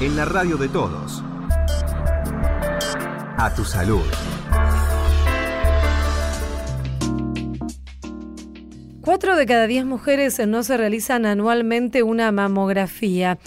en 0.00 0.16
la 0.16 0.24
radio 0.24 0.56
de 0.56 0.68
todos. 0.68 1.22
A 3.36 3.52
tu 3.54 3.64
salud. 3.64 4.02
Cuatro 9.00 9.36
de 9.36 9.46
cada 9.46 9.66
diez 9.66 9.84
mujeres 9.84 10.44
no 10.46 10.62
se 10.62 10.76
realizan 10.76 11.26
anualmente 11.26 12.02
una 12.02 12.32
mamografía. 12.32 13.38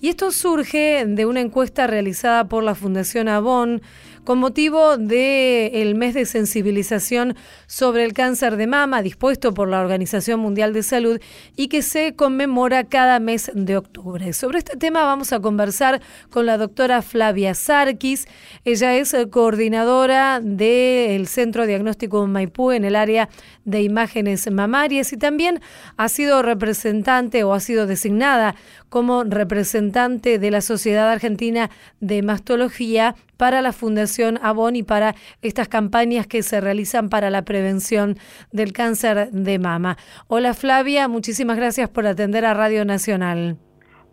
Y 0.00 0.08
esto 0.08 0.30
surge 0.30 1.04
de 1.06 1.26
una 1.26 1.40
encuesta 1.40 1.86
realizada 1.86 2.48
por 2.48 2.62
la 2.62 2.74
Fundación 2.74 3.28
Avon 3.28 3.82
con 4.26 4.38
motivo 4.40 4.98
del 4.98 5.94
mes 5.94 6.12
de 6.12 6.26
sensibilización 6.26 7.36
sobre 7.68 8.04
el 8.04 8.12
cáncer 8.12 8.56
de 8.56 8.66
mama 8.66 9.00
dispuesto 9.00 9.54
por 9.54 9.68
la 9.68 9.80
Organización 9.80 10.40
Mundial 10.40 10.72
de 10.72 10.82
Salud 10.82 11.20
y 11.54 11.68
que 11.68 11.80
se 11.80 12.16
conmemora 12.16 12.82
cada 12.84 13.20
mes 13.20 13.52
de 13.54 13.76
octubre. 13.76 14.32
Sobre 14.32 14.58
este 14.58 14.76
tema 14.76 15.04
vamos 15.04 15.32
a 15.32 15.38
conversar 15.38 16.02
con 16.28 16.44
la 16.44 16.58
doctora 16.58 17.02
Flavia 17.02 17.54
Sarkis. 17.54 18.26
Ella 18.64 18.96
es 18.96 19.16
coordinadora 19.30 20.40
del 20.42 21.28
Centro 21.28 21.64
Diagnóstico 21.64 22.26
Maipú 22.26 22.72
en 22.72 22.84
el 22.84 22.96
área 22.96 23.28
de 23.64 23.82
imágenes 23.82 24.50
mamarias 24.50 25.12
y 25.12 25.18
también 25.18 25.60
ha 25.96 26.08
sido 26.08 26.42
representante 26.42 27.44
o 27.44 27.54
ha 27.54 27.60
sido 27.60 27.86
designada 27.86 28.56
como 28.96 29.24
representante 29.24 30.38
de 30.38 30.50
la 30.50 30.62
Sociedad 30.62 31.10
Argentina 31.10 31.68
de 32.00 32.22
Mastología 32.22 33.14
para 33.36 33.60
la 33.60 33.74
Fundación 33.74 34.38
Avon 34.40 34.74
y 34.74 34.84
para 34.84 35.14
estas 35.42 35.68
campañas 35.68 36.26
que 36.26 36.42
se 36.42 36.62
realizan 36.62 37.10
para 37.10 37.28
la 37.28 37.42
prevención 37.42 38.16
del 38.52 38.72
cáncer 38.72 39.30
de 39.32 39.58
mama. 39.58 39.98
Hola 40.28 40.54
Flavia, 40.54 41.08
muchísimas 41.08 41.58
gracias 41.58 41.90
por 41.90 42.06
atender 42.06 42.46
a 42.46 42.54
Radio 42.54 42.86
Nacional. 42.86 43.58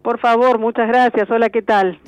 Por 0.01 0.19
favor, 0.19 0.59
muchas 0.59 0.89
gracias. 0.89 1.31
Hola, 1.31 1.49
¿qué 1.49 1.61
tal? 1.61 2.01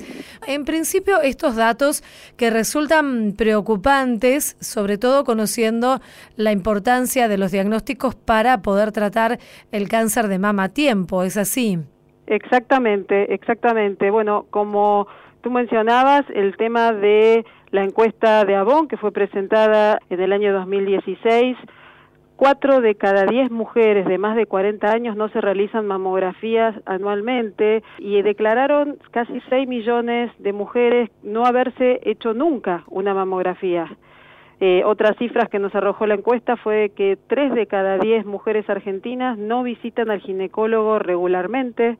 En 0.46 0.66
principio, 0.66 1.22
estos 1.22 1.56
datos 1.56 2.04
que 2.36 2.50
resultan 2.50 3.32
preocupantes, 3.38 4.58
sobre 4.60 4.98
todo 4.98 5.24
conociendo 5.24 6.02
la 6.36 6.52
importancia 6.52 7.26
de 7.26 7.38
los 7.38 7.52
diagnósticos 7.52 8.14
para 8.14 8.60
poder 8.60 8.92
tratar 8.92 9.38
el 9.72 9.88
cáncer 9.88 10.28
de 10.28 10.38
mama 10.38 10.64
a 10.64 10.68
tiempo, 10.68 11.22
¿es 11.22 11.38
así? 11.38 11.78
Exactamente, 12.26 13.32
exactamente. 13.32 14.10
Bueno, 14.10 14.46
como 14.50 15.06
Tú 15.46 15.52
mencionabas 15.52 16.24
el 16.34 16.56
tema 16.56 16.92
de 16.92 17.44
la 17.70 17.84
encuesta 17.84 18.44
de 18.44 18.56
Avon 18.56 18.88
que 18.88 18.96
fue 18.96 19.12
presentada 19.12 20.00
en 20.10 20.18
el 20.18 20.32
año 20.32 20.52
2016. 20.52 21.56
Cuatro 22.34 22.80
de 22.80 22.96
cada 22.96 23.26
diez 23.26 23.48
mujeres 23.52 24.06
de 24.06 24.18
más 24.18 24.34
de 24.34 24.46
40 24.46 24.90
años 24.90 25.14
no 25.14 25.28
se 25.28 25.40
realizan 25.40 25.86
mamografías 25.86 26.74
anualmente 26.84 27.84
y 27.98 28.20
declararon 28.22 28.98
casi 29.12 29.40
6 29.48 29.68
millones 29.68 30.32
de 30.40 30.52
mujeres 30.52 31.10
no 31.22 31.46
haberse 31.46 32.00
hecho 32.02 32.34
nunca 32.34 32.82
una 32.88 33.14
mamografía. 33.14 33.96
Eh, 34.58 34.82
otras 34.86 35.16
cifras 35.18 35.50
que 35.50 35.58
nos 35.58 35.74
arrojó 35.74 36.06
la 36.06 36.14
encuesta 36.14 36.56
fue 36.56 36.90
que 36.96 37.18
tres 37.26 37.52
de 37.54 37.66
cada 37.66 37.98
diez 37.98 38.24
mujeres 38.24 38.68
argentinas 38.70 39.36
no 39.36 39.62
visitan 39.62 40.10
al 40.10 40.20
ginecólogo 40.20 40.98
regularmente 40.98 41.98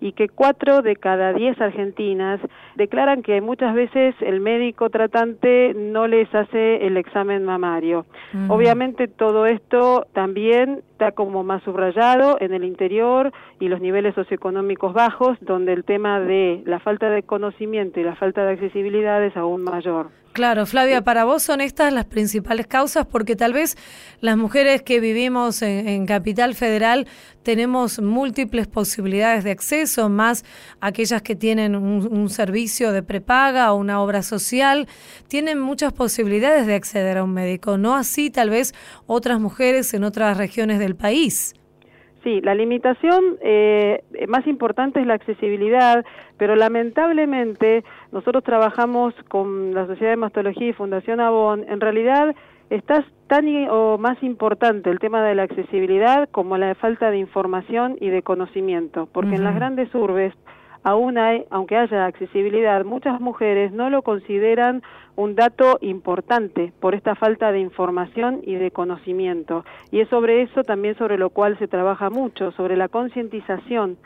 y 0.00 0.12
que 0.12 0.28
cuatro 0.28 0.82
de 0.82 0.96
cada 0.96 1.32
diez 1.32 1.58
argentinas 1.60 2.38
declaran 2.74 3.22
que 3.22 3.40
muchas 3.40 3.74
veces 3.74 4.14
el 4.20 4.40
médico 4.40 4.90
tratante 4.90 5.72
no 5.74 6.06
les 6.06 6.32
hace 6.34 6.86
el 6.86 6.98
examen 6.98 7.44
mamario. 7.44 8.04
Obviamente 8.48 9.08
todo 9.08 9.46
esto 9.46 10.06
también 10.12 10.82
está 10.94 11.10
como 11.10 11.42
más 11.42 11.60
subrayado 11.64 12.36
en 12.40 12.54
el 12.54 12.62
interior 12.62 13.32
y 13.58 13.66
los 13.66 13.80
niveles 13.80 14.14
socioeconómicos 14.14 14.94
bajos, 14.94 15.36
donde 15.40 15.72
el 15.72 15.82
tema 15.82 16.20
de 16.20 16.62
la 16.66 16.78
falta 16.78 17.10
de 17.10 17.24
conocimiento 17.24 17.98
y 17.98 18.04
la 18.04 18.14
falta 18.14 18.44
de 18.44 18.52
accesibilidad 18.52 19.22
es 19.24 19.36
aún 19.36 19.64
mayor. 19.64 20.10
Claro, 20.34 20.66
Flavia, 20.66 21.02
para 21.02 21.22
vos 21.24 21.44
son 21.44 21.60
estas 21.60 21.92
las 21.92 22.06
principales 22.06 22.66
causas 22.66 23.06
porque 23.06 23.36
tal 23.36 23.52
vez 23.52 23.76
las 24.20 24.36
mujeres 24.36 24.82
que 24.82 24.98
vivimos 24.98 25.62
en, 25.62 26.06
Capital 26.06 26.56
Federal 26.56 27.06
tenemos 27.44 28.00
múltiples 28.00 28.66
posibilidades 28.66 29.44
de 29.44 29.52
acceso, 29.52 30.08
más 30.08 30.44
aquellas 30.80 31.22
que 31.22 31.36
tienen 31.36 31.76
un, 31.76 32.08
un, 32.10 32.30
servicio 32.30 32.90
de 32.90 33.04
prepaga 33.04 33.72
o 33.72 33.76
una 33.76 34.00
obra 34.00 34.22
social, 34.22 34.88
tienen 35.28 35.60
muchas 35.60 35.92
posibilidades 35.92 36.66
de 36.66 36.74
acceder 36.74 37.18
a 37.18 37.22
un 37.22 37.32
médico, 37.32 37.78
no 37.78 37.94
así 37.94 38.28
tal 38.28 38.50
vez 38.50 38.74
otras 39.06 39.38
mujeres 39.38 39.94
en 39.94 40.02
otras 40.02 40.36
regiones 40.36 40.80
del 40.84 40.96
país. 40.96 41.54
Sí, 42.24 42.40
la 42.40 42.54
limitación 42.54 43.36
eh, 43.42 44.02
más 44.28 44.46
importante 44.46 44.98
es 44.98 45.06
la 45.06 45.12
accesibilidad, 45.12 46.06
pero 46.38 46.56
lamentablemente 46.56 47.84
nosotros 48.12 48.42
trabajamos 48.42 49.12
con 49.28 49.74
la 49.74 49.86
Sociedad 49.86 50.12
de 50.12 50.16
Mastología 50.16 50.68
y 50.68 50.72
Fundación 50.72 51.20
Avon. 51.20 51.66
En 51.68 51.82
realidad 51.82 52.34
está 52.70 53.04
tan 53.26 53.46
o 53.68 53.98
más 53.98 54.22
importante 54.22 54.90
el 54.90 55.00
tema 55.00 55.22
de 55.22 55.34
la 55.34 55.42
accesibilidad 55.42 56.28
como 56.30 56.56
la 56.56 56.74
falta 56.74 57.10
de 57.10 57.18
información 57.18 57.96
y 58.00 58.08
de 58.08 58.22
conocimiento, 58.22 59.06
porque 59.12 59.34
en 59.34 59.44
las 59.44 59.54
grandes 59.54 59.94
urbes 59.94 60.32
aún 60.84 61.18
hay, 61.18 61.44
aunque 61.50 61.76
haya 61.76 62.06
accesibilidad, 62.06 62.84
muchas 62.84 63.20
mujeres 63.20 63.72
no 63.72 63.90
lo 63.90 64.02
consideran 64.02 64.82
un 65.16 65.34
dato 65.34 65.78
importante 65.80 66.72
por 66.80 66.94
esta 66.94 67.14
falta 67.14 67.50
de 67.52 67.60
información 67.60 68.40
y 68.42 68.54
de 68.56 68.70
conocimiento. 68.70 69.64
Y 69.90 70.00
es 70.00 70.08
sobre 70.08 70.42
eso 70.42 70.62
también 70.62 70.96
sobre 70.96 71.18
lo 71.18 71.30
cual 71.30 71.58
se 71.58 71.68
trabaja 71.68 72.10
mucho, 72.10 72.52
sobre 72.52 72.76
la 72.76 72.88
concientización. 72.88 73.96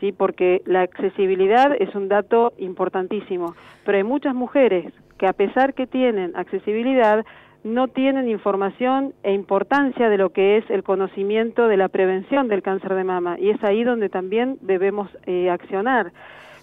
Sí, 0.00 0.12
porque 0.12 0.60
la 0.66 0.82
accesibilidad 0.82 1.74
es 1.78 1.94
un 1.94 2.08
dato 2.08 2.52
importantísimo, 2.58 3.54
pero 3.84 3.96
hay 3.96 4.04
muchas 4.04 4.34
mujeres 4.34 4.92
que 5.16 5.26
a 5.26 5.32
pesar 5.32 5.72
que 5.72 5.86
tienen 5.86 6.36
accesibilidad, 6.36 7.24
no 7.66 7.88
tienen 7.88 8.28
información 8.28 9.12
e 9.24 9.32
importancia 9.32 10.08
de 10.08 10.18
lo 10.18 10.30
que 10.30 10.56
es 10.56 10.70
el 10.70 10.84
conocimiento 10.84 11.66
de 11.66 11.76
la 11.76 11.88
prevención 11.88 12.46
del 12.46 12.62
cáncer 12.62 12.94
de 12.94 13.02
mama 13.02 13.40
y 13.40 13.50
es 13.50 13.62
ahí 13.64 13.82
donde 13.82 14.08
también 14.08 14.56
debemos 14.60 15.10
eh, 15.26 15.50
accionar. 15.50 16.12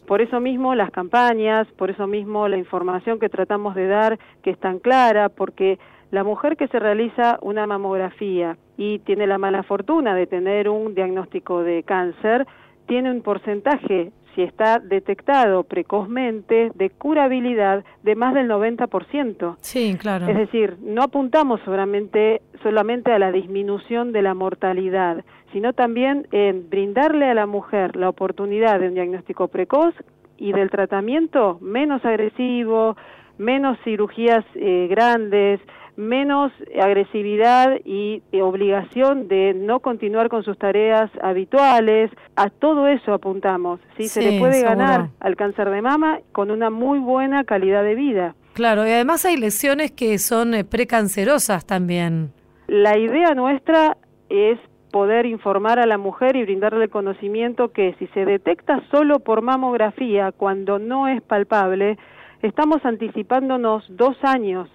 Por 0.08 0.22
eso 0.22 0.40
mismo 0.40 0.76
las 0.76 0.92
campañas, 0.92 1.68
por 1.74 1.90
eso 1.90 2.08
mismo 2.08 2.48
la 2.48 2.56
información 2.56 3.20
que 3.20 3.28
tratamos 3.28 3.76
de 3.76 3.88
dar 3.88 4.18
que 4.44 4.52
es 4.52 4.58
tan 4.60 4.80
clara, 4.80 5.28
porque 5.28 5.78
la 6.10 6.24
mujer 6.24 6.56
que 6.56 6.70
se 6.70 6.80
realiza 6.80 7.38
una 7.42 7.68
mamografía 7.68 8.56
y 8.78 9.00
tiene 9.00 9.28
la 9.28 9.38
mala 9.38 9.64
fortuna 9.64 10.16
de 10.16 10.26
tener 10.26 10.70
un 10.70 10.96
diagnóstico 10.96 11.64
de 11.64 11.84
cáncer, 11.84 12.48
tiene 12.88 13.12
un 13.12 13.22
porcentaje 13.22 14.14
si 14.36 14.42
está 14.42 14.80
detectado 14.80 15.64
precozmente, 15.64 16.72
de 16.76 16.90
curabilidad 16.90 17.84
de 18.04 18.16
más 18.16 18.34
del 18.34 18.50
90%. 18.50 19.58
Sí, 19.62 19.96
claro. 20.00 20.28
Es 20.28 20.38
decir, 20.38 20.78
no 20.82 21.04
apuntamos 21.04 21.60
solamente, 21.66 22.42
solamente 22.62 23.12
a 23.12 23.20
la 23.20 23.32
disminución 23.32 24.12
de 24.12 24.22
la 24.22 24.34
mortalidad, 24.34 25.24
sino 25.52 25.74
también 25.74 26.28
en 26.32 26.70
brindarle 26.70 27.30
a 27.30 27.34
la 27.34 27.46
mujer 27.46 27.96
la 27.96 28.10
oportunidad 28.10 28.80
de 28.80 28.88
un 28.88 28.96
diagnóstico 28.96 29.48
precoz 29.48 29.94
y 30.38 30.52
del 30.52 30.70
tratamiento 30.70 31.58
menos 31.62 32.04
agresivo, 32.04 32.98
menos 33.38 33.78
cirugías 33.84 34.44
eh, 34.56 34.88
grandes, 34.90 35.60
menos 35.96 36.52
agresividad 36.82 37.78
y, 37.86 38.22
obligación 38.42 39.28
de 39.28 39.54
no 39.54 39.80
continuar 39.80 40.30
con 40.30 40.44
sus 40.44 40.58
tareas 40.58 41.10
habituales. 41.22 42.12
A 42.36 42.50
todo 42.50 42.88
eso 42.88 43.14
apuntamos. 43.14 43.80
¿sí? 43.98 44.08
Se 44.08 44.22
le 44.22 44.40
puede 44.40 44.62
ganar 44.62 45.10
al 45.20 45.36
cáncer 45.36 45.70
de 45.70 45.82
mama 45.82 46.20
con 46.32 46.52
una 46.52 46.70
muy 46.70 47.00
buena 47.00 47.44
calidad 47.44 47.84
de 47.84 47.96
vida. 47.96 48.36
Claro, 48.54 48.88
y 48.88 48.92
además 48.92 49.26
hay 49.26 49.38
lesiones 49.38 49.92
que 49.92 50.20
son 50.20 50.54
eh, 50.54 50.64
precancerosas 50.64 51.66
también. 51.66 52.32
La 52.68 52.98
idea 52.98 53.34
nuestra 53.34 53.98
es 54.30 54.60
poder 54.92 55.26
informar 55.26 55.80
a 55.80 55.88
la 55.88 55.98
mujer 55.98 56.36
y 56.36 56.44
brindarle 56.44 56.84
el 56.84 56.90
conocimiento 56.92 57.72
que 57.72 57.96
si 57.98 58.06
se 58.08 58.26
detecta 58.26 58.84
solo 58.92 59.20
por 59.20 59.42
mamografía 59.42 60.32
cuando 60.32 60.78
no 60.78 61.08
es 61.08 61.22
palpable, 61.24 61.98
estamos 62.44 62.86
anticipándonos 62.86 63.86
dos 63.90 64.16
años 64.22 64.70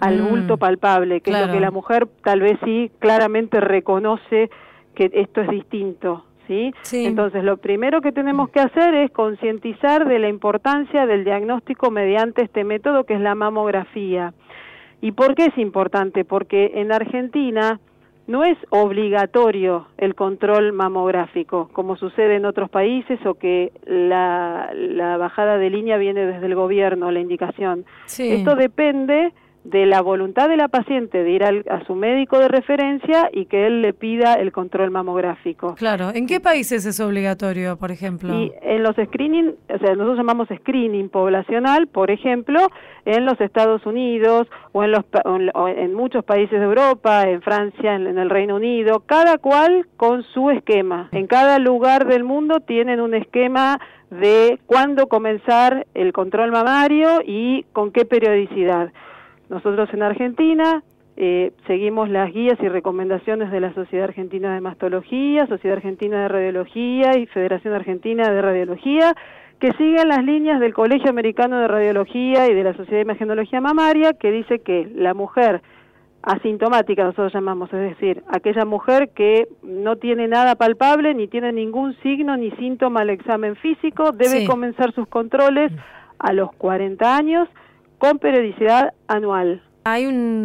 al 0.00 0.22
mm, 0.22 0.28
bulto 0.28 0.56
palpable, 0.56 1.20
que 1.20 1.30
es 1.30 1.46
lo 1.46 1.52
que 1.52 1.60
la 1.60 1.70
mujer 1.70 2.08
tal 2.24 2.40
vez 2.40 2.58
sí 2.64 2.90
claramente 2.98 3.60
reconoce 3.60 4.50
que 4.94 5.10
esto 5.12 5.42
es 5.42 5.48
distinto. 5.48 6.24
¿Sí? 6.48 6.72
Entonces, 6.92 7.44
lo 7.44 7.58
primero 7.58 8.00
que 8.00 8.10
tenemos 8.10 8.50
que 8.50 8.58
hacer 8.58 8.92
es 8.94 9.12
concientizar 9.12 10.08
de 10.08 10.18
la 10.18 10.28
importancia 10.28 11.06
del 11.06 11.22
diagnóstico 11.22 11.92
mediante 11.92 12.42
este 12.42 12.64
método 12.64 13.04
que 13.04 13.14
es 13.14 13.20
la 13.20 13.36
mamografía. 13.36 14.34
¿Y 15.00 15.12
por 15.12 15.36
qué 15.36 15.44
es 15.44 15.58
importante? 15.58 16.24
Porque 16.24 16.72
en 16.74 16.90
Argentina 16.90 17.78
no 18.26 18.44
es 18.44 18.58
obligatorio 18.70 19.86
el 19.96 20.16
control 20.16 20.72
mamográfico, 20.72 21.68
como 21.72 21.96
sucede 21.96 22.36
en 22.36 22.46
otros 22.46 22.68
países 22.68 23.18
o 23.26 23.34
que 23.34 23.72
la, 23.86 24.70
bajada 25.18 25.56
de 25.56 25.70
línea 25.70 25.98
viene 25.98 26.26
desde 26.26 26.46
el 26.46 26.54
gobierno, 26.54 27.10
la 27.10 27.20
indicación. 27.20 27.84
Esto 28.06 28.56
depende 28.56 29.32
de 29.64 29.84
la 29.84 30.00
voluntad 30.00 30.48
de 30.48 30.56
la 30.56 30.68
paciente 30.68 31.22
de 31.22 31.30
ir 31.30 31.44
a 31.44 31.84
su 31.86 31.94
médico 31.94 32.38
de 32.38 32.48
referencia 32.48 33.28
y 33.32 33.44
que 33.44 33.66
él 33.66 33.82
le 33.82 33.92
pida 33.92 34.34
el 34.34 34.52
control 34.52 34.90
mamográfico. 34.90 35.74
Claro, 35.74 36.10
¿en 36.14 36.26
qué 36.26 36.40
países 36.40 36.86
es 36.86 36.98
obligatorio, 37.00 37.76
por 37.76 37.90
ejemplo? 37.90 38.32
Y 38.34 38.52
en 38.62 38.82
los 38.82 38.96
screening, 38.96 39.54
o 39.68 39.78
sea, 39.78 39.94
nosotros 39.94 40.16
llamamos 40.16 40.48
screening 40.48 41.10
poblacional, 41.10 41.88
por 41.88 42.10
ejemplo, 42.10 42.58
en 43.04 43.26
los 43.26 43.38
Estados 43.40 43.84
Unidos 43.84 44.48
o 44.72 44.82
en, 44.82 44.92
los, 44.92 45.04
en 45.76 45.94
muchos 45.94 46.24
países 46.24 46.58
de 46.58 46.64
Europa, 46.64 47.28
en 47.28 47.42
Francia, 47.42 47.94
en, 47.94 48.06
en 48.06 48.18
el 48.18 48.30
Reino 48.30 48.56
Unido, 48.56 49.00
cada 49.04 49.36
cual 49.38 49.86
con 49.96 50.22
su 50.32 50.50
esquema. 50.50 51.08
En 51.12 51.26
cada 51.26 51.58
lugar 51.58 52.06
del 52.06 52.24
mundo 52.24 52.60
tienen 52.60 53.00
un 53.00 53.14
esquema 53.14 53.78
de 54.10 54.58
cuándo 54.66 55.06
comenzar 55.06 55.86
el 55.94 56.12
control 56.12 56.50
mamario 56.50 57.20
y 57.24 57.64
con 57.72 57.92
qué 57.92 58.04
periodicidad. 58.04 58.92
Nosotros 59.50 59.92
en 59.92 60.04
Argentina 60.04 60.84
eh, 61.16 61.52
seguimos 61.66 62.08
las 62.08 62.32
guías 62.32 62.56
y 62.62 62.68
recomendaciones 62.68 63.50
de 63.50 63.58
la 63.58 63.74
Sociedad 63.74 64.04
Argentina 64.04 64.54
de 64.54 64.60
Mastología, 64.60 65.48
Sociedad 65.48 65.78
Argentina 65.78 66.22
de 66.22 66.28
Radiología 66.28 67.18
y 67.18 67.26
Federación 67.26 67.74
Argentina 67.74 68.30
de 68.30 68.40
Radiología, 68.40 69.16
que 69.58 69.72
siguen 69.72 70.08
las 70.08 70.24
líneas 70.24 70.60
del 70.60 70.72
Colegio 70.72 71.10
Americano 71.10 71.58
de 71.58 71.66
Radiología 71.66 72.48
y 72.48 72.54
de 72.54 72.62
la 72.62 72.74
Sociedad 72.74 72.98
de 72.98 73.02
Imagenología 73.02 73.60
Mamaria, 73.60 74.12
que 74.12 74.30
dice 74.30 74.60
que 74.60 74.88
la 74.94 75.14
mujer 75.14 75.62
asintomática, 76.22 77.02
nosotros 77.02 77.34
llamamos, 77.34 77.72
es 77.72 77.80
decir, 77.80 78.22
aquella 78.28 78.64
mujer 78.64 79.10
que 79.16 79.48
no 79.64 79.96
tiene 79.96 80.28
nada 80.28 80.54
palpable, 80.54 81.12
ni 81.12 81.26
tiene 81.26 81.52
ningún 81.52 81.94
signo 82.04 82.36
ni 82.36 82.52
síntoma 82.52 83.00
al 83.00 83.10
examen 83.10 83.56
físico, 83.56 84.12
debe 84.12 84.46
comenzar 84.46 84.92
sus 84.92 85.08
controles 85.08 85.72
a 86.20 86.32
los 86.32 86.52
40 86.52 87.16
años 87.16 87.48
con 88.00 88.18
periodicidad 88.18 88.94
anual. 89.06 89.62
¿Hay 89.84 90.06
un, 90.06 90.44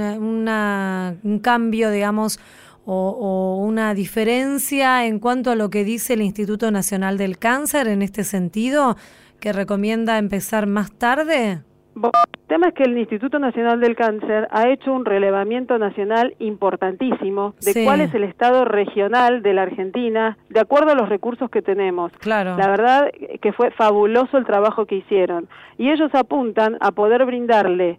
un 1.23 1.39
cambio, 1.39 1.89
digamos, 1.89 2.39
o, 2.85 3.09
o, 3.09 3.65
una 3.65 3.93
diferencia 3.93 5.05
en 5.05 5.19
cuanto 5.19 5.51
a 5.51 5.55
lo 5.55 5.69
que 5.69 5.83
dice 5.83 6.13
el 6.13 6.21
Instituto 6.21 6.69
Nacional 6.69 7.17
del 7.17 7.39
Cáncer 7.39 7.87
en 7.87 8.01
este 8.01 8.23
sentido, 8.23 8.97
que 9.39 9.53
recomienda 9.53 10.17
empezar 10.17 10.67
más 10.67 10.91
tarde? 10.91 11.63
El 11.95 12.47
tema 12.47 12.67
es 12.67 12.73
que 12.73 12.83
el 12.83 12.97
Instituto 12.97 13.39
Nacional 13.39 13.79
del 13.79 13.95
Cáncer 13.95 14.47
ha 14.51 14.69
hecho 14.69 14.91
un 14.93 15.05
relevamiento 15.05 15.77
nacional 15.77 16.35
importantísimo 16.39 17.55
de 17.61 17.85
cuál 17.85 18.01
es 18.01 18.13
el 18.13 18.23
estado 18.23 18.65
regional 18.65 19.41
de 19.41 19.53
la 19.53 19.63
Argentina, 19.63 20.37
de 20.49 20.59
acuerdo 20.59 20.91
a 20.91 20.95
los 20.95 21.09
recursos 21.09 21.49
que 21.49 21.61
tenemos. 21.61 22.11
Claro. 22.19 22.57
La 22.57 22.67
verdad 22.67 23.09
que 23.41 23.53
fue 23.53 23.71
fabuloso 23.71 24.37
el 24.37 24.45
trabajo 24.45 24.85
que 24.85 24.95
hicieron. 24.95 25.47
Y 25.77 25.89
ellos 25.89 26.13
apuntan 26.13 26.77
a 26.81 26.91
poder 26.91 27.25
brindarle 27.25 27.97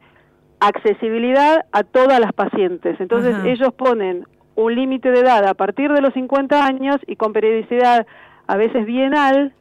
accesibilidad 0.61 1.67
a 1.73 1.83
todas 1.83 2.21
las 2.21 2.33
pacientes. 2.33 3.01
Entonces 3.01 3.35
ellos 3.45 3.73
ponen 3.75 4.27
un 4.55 4.75
límite 4.75 5.11
de 5.11 5.21
edad 5.21 5.47
a 5.47 5.55
partir 5.55 5.93
de 5.93 6.01
los 6.01 6.15
50 6.15 6.65
años 6.65 6.97
y 7.07 7.17
con 7.17 7.33
periodicidad 7.33 8.07
a 8.47 8.57
veces 8.57 8.87
bienal. 8.87 9.53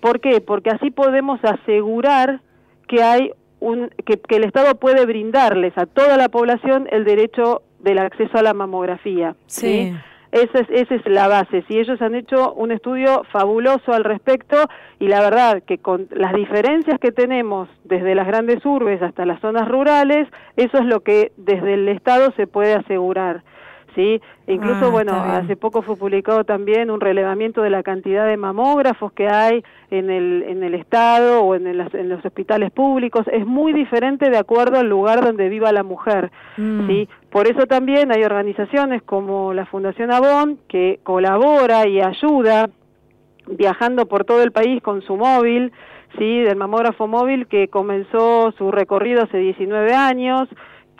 ¿Por 0.00 0.20
qué? 0.20 0.40
Porque 0.40 0.70
así 0.70 0.90
podemos 0.90 1.38
asegurar 1.44 2.40
que 2.88 3.02
hay 3.02 3.32
que, 4.04 4.36
el 4.36 4.44
Estado 4.44 4.74
puede 4.76 5.06
brindarles 5.06 5.76
a 5.76 5.86
toda 5.86 6.16
la 6.16 6.28
población 6.28 6.88
el 6.90 7.04
derecho 7.04 7.62
del 7.80 7.98
acceso 7.98 8.38
a 8.38 8.42
la 8.42 8.54
mamografía. 8.54 9.34
Sí. 9.46 9.94
Esa 10.32 10.60
es, 10.60 10.70
esa 10.70 10.94
es 10.94 11.02
la 11.06 11.28
base. 11.28 11.62
Si 11.68 11.78
ellos 11.78 12.00
han 12.00 12.14
hecho 12.14 12.54
un 12.54 12.72
estudio 12.72 13.22
fabuloso 13.30 13.92
al 13.92 14.02
respecto 14.02 14.56
y 14.98 15.08
la 15.08 15.20
verdad 15.20 15.62
que 15.62 15.76
con 15.76 16.08
las 16.10 16.32
diferencias 16.32 16.98
que 16.98 17.12
tenemos 17.12 17.68
desde 17.84 18.14
las 18.14 18.26
grandes 18.26 18.64
urbes 18.64 19.02
hasta 19.02 19.26
las 19.26 19.40
zonas 19.40 19.68
rurales, 19.68 20.26
eso 20.56 20.78
es 20.78 20.86
lo 20.86 21.00
que 21.00 21.32
desde 21.36 21.74
el 21.74 21.86
Estado 21.88 22.32
se 22.36 22.46
puede 22.46 22.72
asegurar. 22.72 23.42
¿Sí? 23.94 24.20
Incluso, 24.46 24.86
ah, 24.86 24.90
bueno, 24.90 25.12
hace 25.14 25.56
poco 25.56 25.82
fue 25.82 25.96
publicado 25.96 26.44
también 26.44 26.90
un 26.90 27.00
relevamiento 27.00 27.62
de 27.62 27.70
la 27.70 27.82
cantidad 27.82 28.26
de 28.26 28.36
mamógrafos 28.36 29.12
que 29.12 29.28
hay 29.28 29.64
en 29.90 30.10
el, 30.10 30.44
en 30.48 30.62
el 30.62 30.74
Estado 30.74 31.42
o 31.42 31.54
en, 31.54 31.66
en 31.66 32.08
los 32.08 32.24
hospitales 32.24 32.70
públicos. 32.70 33.26
Es 33.32 33.46
muy 33.46 33.72
diferente 33.72 34.30
de 34.30 34.38
acuerdo 34.38 34.78
al 34.78 34.88
lugar 34.88 35.22
donde 35.22 35.48
viva 35.48 35.72
la 35.72 35.82
mujer, 35.82 36.30
mm. 36.56 36.86
¿sí? 36.86 37.08
Por 37.30 37.46
eso 37.46 37.66
también 37.66 38.12
hay 38.12 38.24
organizaciones 38.24 39.02
como 39.02 39.54
la 39.54 39.66
Fundación 39.66 40.12
Avon 40.12 40.58
que 40.68 41.00
colabora 41.02 41.86
y 41.86 42.00
ayuda 42.00 42.68
viajando 43.46 44.06
por 44.06 44.24
todo 44.24 44.42
el 44.42 44.52
país 44.52 44.82
con 44.82 45.02
su 45.02 45.16
móvil, 45.16 45.72
¿sí? 46.18 46.40
Del 46.40 46.56
mamógrafo 46.56 47.06
móvil 47.06 47.46
que 47.46 47.68
comenzó 47.68 48.52
su 48.52 48.70
recorrido 48.70 49.22
hace 49.22 49.38
19 49.38 49.94
años, 49.94 50.48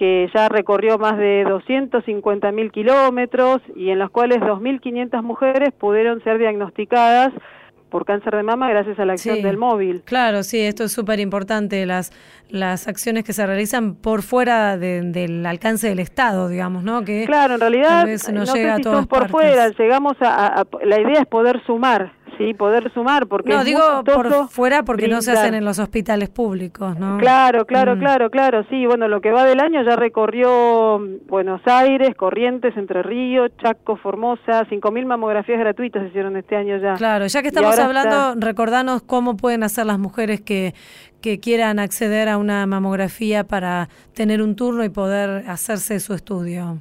que 0.03 0.29
ya 0.35 0.49
recorrió 0.49 0.99
más 0.99 1.17
de 1.17 1.45
250 1.45 2.51
mil 2.51 2.73
kilómetros 2.73 3.63
y 3.77 3.91
en 3.91 4.01
los 4.01 4.11
cuales 4.11 4.41
2.500 4.41 5.23
mujeres 5.23 5.73
pudieron 5.79 6.21
ser 6.25 6.39
diagnosticadas 6.39 7.33
por 7.89 8.05
cáncer 8.05 8.35
de 8.35 8.43
mama 8.43 8.69
gracias 8.69 8.99
a 8.99 9.05
la 9.05 9.13
acción 9.13 9.43
del 9.43 9.59
móvil. 9.59 10.03
Claro, 10.05 10.43
sí, 10.43 10.59
esto 10.59 10.83
es 10.83 10.93
súper 10.93 11.21
importante, 11.21 11.87
las, 11.87 12.11
las 12.49 12.89
acciones 12.89 13.23
que 13.23 13.33
se 13.33 13.47
realizan 13.47 13.95
por 13.95 14.23
fuera 14.23 14.77
del 14.77 15.47
alcance 15.47 15.89
del 15.89 16.01
Estado, 16.01 16.49
digamos, 16.49 16.83
¿no? 16.83 17.05
Que 17.05 17.25
claro, 17.25 17.55
en 17.55 17.61
realidad 17.61 18.05
no, 18.33 18.45
llega 18.45 18.79
sé 18.79 18.83
si 18.83 19.07
por 19.07 19.29
fuera, 19.29 19.69
llegamos 19.69 20.17
a, 20.21 20.65
la 20.83 21.01
idea 21.01 21.21
es 21.21 21.29
poder 21.29 21.63
sumar, 21.65 22.13
sí, 22.39 22.55
poder 22.55 22.93
sumar, 22.93 23.27
porque 23.27 23.51
no 23.51 23.65
digo 23.65 24.03
por 24.05 24.49
fuera 24.49 24.85
porque 24.85 25.09
no 25.09 25.23
se 25.23 25.33
hacen 25.33 25.55
en 25.55 25.65
los 25.65 25.79
hospitales 25.79 26.29
públicos, 26.29 26.99
¿no? 26.99 27.19
Claro, 27.19 27.65
claro, 27.67 27.97
mm. 27.97 27.99
claro, 27.99 28.31
claro, 28.31 28.65
sí, 28.71 28.87
bueno, 28.87 29.09
lo 29.09 29.21
que 29.21 29.31
va 29.31 29.45
del 29.45 29.61
año 29.61 29.83
ya 29.83 29.97
recorrió 29.97 31.01
Buenos 31.29 31.61
Aires, 31.67 32.15
Corrientes, 32.17 32.77
Entre 32.77 33.03
Ríos, 33.03 33.51
Chaco, 33.63 33.97
Formosa, 33.97 34.67
5.000 34.69 35.07
mamografías 35.07 35.59
gratuitas 35.59 36.03
se 36.03 36.09
hicieron 36.09 36.37
este 36.37 36.57
año 36.57 36.79
ya. 36.79 36.95
Claro, 36.95 37.27
ya 37.27 37.43
que 37.43 37.49
estamos 37.49 37.79
hablando, 37.79 38.35
recordanos 38.37 39.03
cómo 39.03 39.37
pueden 39.37 39.63
hacer 39.63 39.87
las 39.87 39.99
mujeres 39.99 40.41
que 40.41 40.75
que 41.23 41.39
quieran 41.39 41.79
acceder 41.79 42.29
a 42.29 42.37
una 42.37 42.67
mamografía 42.67 43.45
para 43.45 43.89
tener 44.13 44.43
un 44.43 44.57
turno 44.57 44.85
y 44.85 44.91
poder 44.91 45.49
hacerse 45.49 46.01
su 46.01 46.13
estudio. 46.13 46.81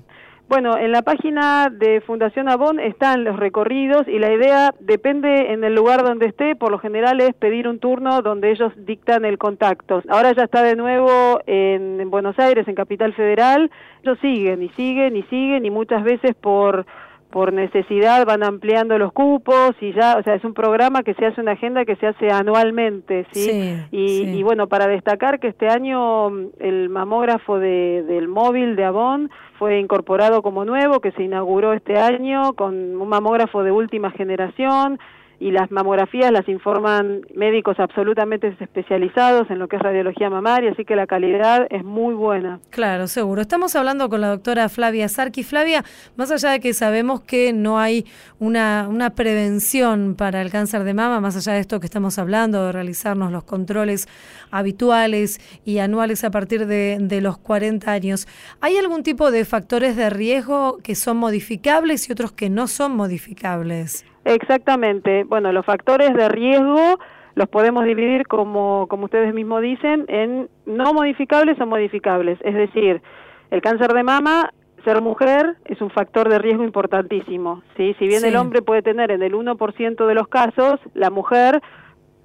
Bueno, 0.51 0.77
en 0.77 0.91
la 0.91 1.01
página 1.01 1.69
de 1.69 2.01
Fundación 2.01 2.49
Avon 2.49 2.81
están 2.81 3.23
los 3.23 3.37
recorridos 3.37 4.05
y 4.05 4.19
la 4.19 4.33
idea 4.33 4.75
depende 4.81 5.53
en 5.53 5.63
el 5.63 5.73
lugar 5.73 6.03
donde 6.03 6.25
esté, 6.25 6.57
por 6.57 6.71
lo 6.71 6.77
general 6.77 7.21
es 7.21 7.33
pedir 7.35 7.69
un 7.69 7.79
turno 7.79 8.21
donde 8.21 8.51
ellos 8.51 8.73
dictan 8.75 9.23
el 9.23 9.37
contacto. 9.37 10.03
Ahora 10.09 10.33
ya 10.33 10.43
está 10.43 10.61
de 10.61 10.75
nuevo 10.75 11.39
en, 11.45 12.09
Buenos 12.09 12.37
Aires, 12.37 12.67
en 12.67 12.75
Capital 12.75 13.13
Federal, 13.13 13.71
ellos 14.03 14.17
siguen 14.19 14.61
y 14.61 14.67
siguen 14.71 15.15
y 15.15 15.23
siguen 15.23 15.65
y 15.65 15.69
muchas 15.69 16.03
veces 16.03 16.35
por 16.35 16.85
por 17.29 17.53
necesidad 17.53 18.25
van 18.25 18.43
ampliando 18.43 18.97
los 18.97 19.13
cupos 19.13 19.71
y 19.79 19.93
ya, 19.93 20.17
o 20.17 20.23
sea, 20.23 20.35
es 20.35 20.43
un 20.43 20.53
programa 20.53 21.01
que 21.01 21.13
se 21.13 21.27
hace 21.27 21.39
una 21.39 21.53
agenda 21.53 21.85
que 21.85 21.95
se 21.95 22.07
hace 22.07 22.29
anualmente, 22.29 23.25
¿sí? 23.31 23.73
y, 23.89 24.23
y, 24.23 24.43
bueno, 24.43 24.67
para 24.67 24.85
destacar 24.87 25.39
que 25.39 25.47
este 25.47 25.69
año 25.69 26.29
mm, 26.29 26.47
el 26.59 26.89
mamógrafo 26.89 27.57
de, 27.57 28.03
del 28.05 28.27
móvil 28.27 28.75
de 28.75 28.83
Avon 28.83 29.31
fue 29.61 29.77
incorporado 29.77 30.41
como 30.41 30.65
nuevo, 30.65 31.01
que 31.01 31.11
se 31.11 31.21
inauguró 31.21 31.73
este 31.73 31.95
año 31.95 32.53
con 32.53 32.99
un 32.99 33.07
mamógrafo 33.07 33.63
de 33.63 33.71
última 33.71 34.09
generación, 34.09 34.97
y 35.41 35.49
las 35.49 35.71
mamografías 35.71 36.31
las 36.31 36.47
informan 36.47 37.21
médicos 37.33 37.79
absolutamente 37.79 38.55
especializados 38.59 39.49
en 39.49 39.57
lo 39.57 39.67
que 39.67 39.77
es 39.77 39.81
radiología 39.81 40.29
mamaria, 40.29 40.71
así 40.71 40.85
que 40.85 40.95
la 40.95 41.07
calidad 41.07 41.65
es 41.71 41.83
muy 41.83 42.13
buena. 42.13 42.59
Claro, 42.69 43.07
seguro. 43.07 43.41
Estamos 43.41 43.75
hablando 43.75 44.07
con 44.07 44.21
la 44.21 44.27
doctora 44.27 44.69
Flavia 44.69 45.09
Sarki. 45.09 45.41
Flavia, 45.41 45.83
más 46.15 46.29
allá 46.29 46.51
de 46.51 46.59
que 46.59 46.75
sabemos 46.75 47.21
que 47.21 47.53
no 47.53 47.79
hay 47.79 48.05
una, 48.37 48.85
una 48.87 49.15
prevención 49.15 50.13
para 50.15 50.43
el 50.43 50.51
cáncer 50.51 50.83
de 50.83 50.93
mama, 50.93 51.19
más 51.21 51.35
allá 51.35 51.53
de 51.53 51.61
esto 51.61 51.79
que 51.79 51.87
estamos 51.87 52.19
hablando, 52.19 52.67
de 52.67 52.73
realizarnos 52.73 53.31
los 53.31 53.43
controles 53.43 54.07
habituales 54.51 55.39
y 55.65 55.79
anuales 55.79 56.23
a 56.23 56.29
partir 56.29 56.67
de, 56.67 56.99
de 57.01 57.19
los 57.19 57.39
40 57.39 57.91
años, 57.91 58.27
¿hay 58.59 58.77
algún 58.77 59.01
tipo 59.01 59.31
de 59.31 59.43
factores 59.45 59.95
de 59.95 60.11
riesgo 60.11 60.77
que 60.83 60.93
son 60.93 61.17
modificables 61.17 62.07
y 62.07 62.11
otros 62.11 62.31
que 62.31 62.51
no 62.51 62.67
son 62.67 62.95
modificables? 62.95 64.05
Exactamente. 64.25 65.23
Bueno, 65.23 65.51
los 65.51 65.65
factores 65.65 66.13
de 66.13 66.29
riesgo 66.29 66.99
los 67.35 67.47
podemos 67.47 67.85
dividir, 67.85 68.27
como, 68.27 68.87
como 68.87 69.05
ustedes 69.05 69.33
mismos 69.33 69.61
dicen, 69.61 70.05
en 70.07 70.49
no 70.65 70.93
modificables 70.93 71.59
o 71.61 71.65
modificables. 71.65 72.37
Es 72.43 72.55
decir, 72.55 73.01
el 73.51 73.61
cáncer 73.61 73.93
de 73.93 74.03
mama, 74.03 74.51
ser 74.83 75.01
mujer, 75.01 75.55
es 75.65 75.81
un 75.81 75.89
factor 75.89 76.29
de 76.29 76.39
riesgo 76.39 76.63
importantísimo. 76.63 77.63
¿sí? 77.77 77.95
Si 77.99 78.07
bien 78.07 78.25
el 78.25 78.35
hombre 78.35 78.61
puede 78.61 78.81
tener 78.81 79.11
en 79.11 79.23
el 79.23 79.33
1% 79.33 80.05
de 80.05 80.13
los 80.13 80.27
casos, 80.27 80.79
la 80.93 81.09
mujer, 81.09 81.61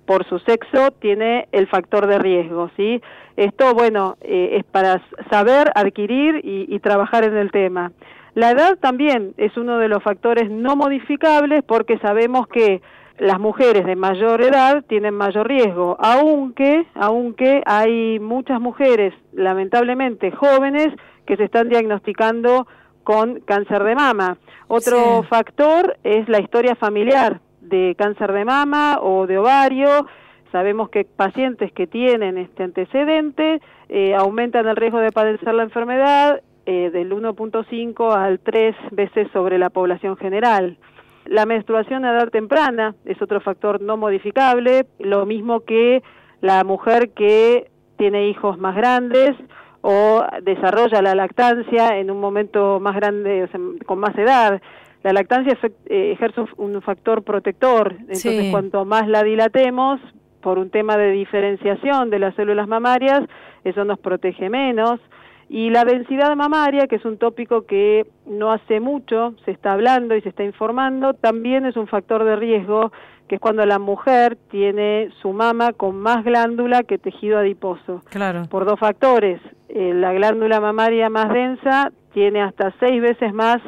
por 0.07 0.25
su 0.29 0.39
sexo, 0.41 0.93
tiene 1.01 1.49
el 1.53 1.67
factor 1.67 2.07
de 2.07 2.19
riesgo. 2.19 2.71
¿sí? 2.77 3.01
Esto, 3.37 3.75
bueno, 3.75 4.17
eh, 4.23 4.57
es 4.59 4.65
para 4.65 5.03
saber, 5.31 5.71
adquirir 5.75 6.41
y, 6.45 6.67
y 6.75 6.81
trabajar 6.81 7.25
en 7.25 7.37
el 7.37 7.51
tema. 7.51 7.93
La 8.37 8.51
edad 8.51 8.77
también 8.79 9.33
es 9.39 9.57
uno 9.57 9.79
de 9.79 9.89
los 9.89 10.03
factores 10.03 10.51
no 10.51 10.77
modificables 10.77 11.65
porque 11.67 11.97
sabemos 12.01 12.47
que 12.49 12.83
las 13.17 13.41
mujeres 13.41 13.87
de 13.87 13.97
mayor 13.97 14.43
edad 14.43 14.85
tienen 14.87 15.15
mayor 15.15 15.49
riesgo, 15.49 15.97
aunque, 15.99 16.87
aunque 16.95 17.63
hay 17.65 18.19
muchas 18.19 18.61
mujeres, 18.61 19.15
lamentablemente 19.33 20.33
jóvenes, 20.33 20.89
que 21.25 21.39
se 21.39 21.45
están 21.45 21.71
diagnosticando 21.71 22.67
con 23.05 23.41
cáncer 23.41 23.83
de 23.85 23.95
mama. 23.95 24.37
Otro 24.69 25.23
factor 25.23 25.97
es 26.05 26.29
la 26.29 26.39
historia 26.39 26.75
familiar 26.75 27.41
de 27.63 27.95
cáncer 27.97 28.35
de 28.35 28.45
mama 28.45 28.99
o 29.01 29.27
de 29.27 29.39
ovario. 29.39 30.09
Sabemos 30.53 30.91
que 30.91 31.07
pacientes 31.07 31.73
que 31.73 31.87
tienen 31.87 32.37
este 32.37 32.65
antecedente 32.65 33.63
eh, 33.89 34.15
aumentan 34.15 34.69
el 34.69 34.77
riesgo 34.77 34.99
de 34.99 35.11
padecer 35.11 35.55
la 35.55 35.63
enfermedad 35.63 36.43
eh, 36.67 36.91
del 36.91 37.13
1.5 37.13 38.15
al 38.15 38.41
3 38.41 38.75
veces 38.93 39.29
sobre 39.33 39.59
la 39.59 39.71
población 39.71 40.17
general. 40.17 40.77
La 41.25 41.47
menstruación 41.47 42.05
a 42.05 42.13
edad 42.13 42.29
temprana 42.29 42.95
es 43.05 43.21
otro 43.23 43.41
factor 43.41 43.81
no 43.81 43.97
modificable, 43.97 44.87
lo 44.99 45.27
mismo 45.27 45.61
que 45.61 46.03
la 46.41 46.63
mujer 46.65 47.11
que 47.11 47.71
tiene 47.97 48.29
hijos 48.29 48.59
más 48.59 48.77
grandes 48.77 49.35
o 49.81 50.25
desarrolla 50.43 51.03
la 51.03 51.15
lactancia 51.15 51.99
en 51.99 52.11
un 52.11 52.21
momento 52.21 52.81
más 52.81 52.97
grande, 52.97 53.49
con 53.87 53.99
más 53.99 54.17
edad. 54.19 54.61
La 55.03 55.13
lactancia 55.13 55.57
eh, 55.87 56.13
ejerce 56.13 56.43
un 56.57 56.83
factor 56.83 57.23
protector, 57.23 57.95
entonces 58.01 58.51
cuanto 58.51 58.85
más 58.85 59.09
la 59.09 59.23
dilatemos, 59.23 60.01
por 60.47 60.61
un 60.61 60.71
tema 60.71 60.97
de 60.97 61.11
diferenciación 61.11 62.09
de 62.09 62.21
las 62.21 62.33
células 62.37 62.69
mamarias, 62.69 63.25
eso 63.65 63.85
nos 63.85 63.99
protege 63.99 64.49
menos. 64.49 65.01
Y 65.49 65.71
la 65.71 65.85
densidad 65.85 66.35
mamaria, 66.35 66.87
que 66.89 66.97
es 66.97 67.05
un 67.05 67.19
tópico 67.19 67.67
que 67.67 68.07
no 68.27 68.53
hace 68.53 68.81
mucho 68.81 69.35
se 69.45 69.53
está 69.53 69.73
hablando 69.73 70.17
y 70.17 70.21
se 70.23 70.31
está 70.31 70.43
informando, 70.43 71.15
también 71.15 71.67
es 71.67 71.77
un 71.77 71.87
factor 71.87 72.25
de 72.25 72.35
riesgo, 72.35 72.91
que 73.29 73.37
es 73.37 73.41
cuando 73.41 73.65
la 73.65 73.79
mujer 73.79 74.37
tiene 74.51 75.11
su 75.23 75.33
mama 75.33 75.73
con 75.73 75.97
más 75.97 76.25
glándula 76.25 76.83
que 76.83 76.99
tejido 76.99 77.39
adiposo. 77.39 78.03
Claro. 78.11 78.43
Por 78.51 78.65
dos 78.65 78.79
factores. 78.79 79.41
Eh, 79.69 79.93
la 79.95 80.13
glándula 80.13 80.61
mamaria 80.61 81.11
más 81.11 81.29
densa 81.33 81.93
tiene 82.13 82.43
hasta 82.43 82.73
seis 82.81 83.01
veces 83.01 83.33
más 83.33 83.59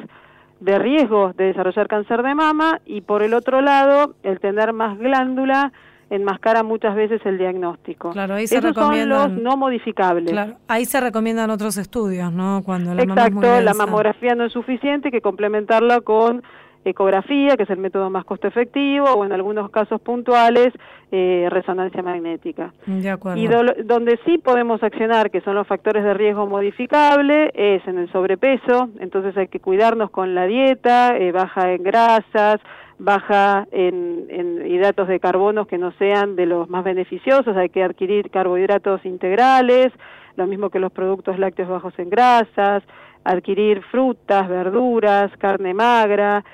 de 0.61 0.79
riesgo 0.79 1.33
de 1.35 1.45
desarrollar 1.45 1.87
cáncer 1.87 2.23
de 2.23 2.35
mama 2.35 2.81
y 2.85 3.03
por 3.03 3.23
el 3.23 3.35
otro 3.35 3.61
lado, 3.61 4.15
el 4.25 4.41
tener 4.41 4.73
más 4.73 4.99
glándula 4.99 5.73
enmascara 6.11 6.63
muchas 6.63 6.95
veces 6.95 7.21
el 7.25 7.39
diagnóstico. 7.39 8.11
Claro, 8.11 8.35
ahí 8.35 8.47
se 8.47 8.61
recomiendan, 8.61 9.21
son 9.21 9.35
los 9.35 9.43
no 9.43 9.57
modificables. 9.57 10.31
Claro, 10.31 10.57
ahí 10.69 10.85
se 10.85 11.01
recomiendan 11.01 11.51
otros 11.51 11.77
estudios, 11.77 12.33
¿no? 12.33 12.63
Cuando 12.65 12.95
la 12.95 13.03
Exacto, 13.03 13.61
la 13.61 13.75
mamografía 13.75 14.35
no 14.35 14.45
es 14.45 14.53
suficiente, 14.53 15.11
que 15.11 15.21
complementarla 15.21 16.01
con 16.01 16.43
ecografía, 16.91 17.57
que 17.57 17.63
es 17.65 17.71
el 17.71 17.79
método 17.79 18.11
más 18.11 18.25
costo 18.25 18.49
efectivo, 18.49 19.07
o 19.07 19.25
en 19.25 19.33
algunos 19.33 19.71
casos 19.71 20.01
puntuales, 20.01 20.69
eh, 21.11 21.47
resonancia 21.51 22.03
magnética. 22.03 22.73
De 22.87 23.11
acuerdo. 23.11 23.41
Y 23.41 23.47
donde 23.85 24.19
sí 24.25 24.39
podemos 24.39 24.83
accionar, 24.83 25.31
que 25.31 25.41
son 25.41 25.55
los 25.55 25.67
factores 25.67 26.05
de 26.05 26.15
riesgo 26.15 26.47
modificable, 26.47 27.51
es 27.55 27.87
en 27.87 27.99
el 27.99 28.11
sobrepeso, 28.13 28.91
entonces 29.01 29.37
hay 29.37 29.49
que 29.49 29.61
cuidarnos 29.61 30.11
con 30.11 30.35
la 30.35 30.47
dieta, 30.47 31.17
eh, 31.17 31.33
baja 31.33 31.73
en 31.73 31.83
grasas, 31.83 32.61
baja 32.99 33.67
en, 33.71 34.27
en, 34.29 34.67
hidratos 34.67 35.09
de 35.09 35.21
carbono 35.21 35.67
que 35.67 35.79
no 35.79 35.93
sean 35.93 36.37
de 36.37 36.47
los 36.47 36.69
más 36.69 36.85
beneficiosos, 36.85 37.57
hay 37.57 37.69
que 37.69 37.83
adquirir 37.83 38.31
carbohidratos 38.31 39.05
integrales, 39.05 39.93
lo 40.37 40.47
mismo 40.47 40.71
que 40.71 40.81
los 40.81 40.93
productos 40.93 41.39
lácteos 41.39 41.69
bajos 41.69 41.95
en 41.99 42.11
grasas, 42.11 42.83
adquirir 43.25 43.83
frutas, 43.91 44.49
verduras, 44.49 45.31
carne 45.39 45.75
magra. 45.75 46.45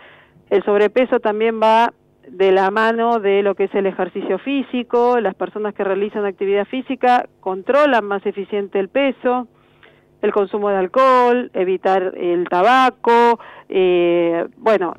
El 0.51 0.63
sobrepeso 0.65 1.21
también 1.21 1.61
va 1.61 1.93
de 2.29 2.53
la 2.53 2.71
mano 2.71 3.19
de 3.21 3.43
lo 3.43 3.55
que 3.55 3.65
es 3.65 3.75
el 3.75 3.87
ejercicio 3.87 4.39
físico, 4.39 5.21
las 5.21 5.35
personas 5.35 5.75
que 5.75 5.85
realizan 5.85 6.25
actividad 6.25 6.65
física 6.67 7.29
controlan 7.41 8.05
más 8.05 8.25
eficiente 8.25 8.79
el 8.79 8.89
peso, 8.89 9.47
el 10.23 10.33
consumo 10.33 10.71
de 10.71 10.77
alcohol, 10.77 11.51
evitar 11.53 12.15
el 12.17 12.49
tabaco, 12.49 13.39
eh, 13.69 14.47
bueno, 14.57 14.95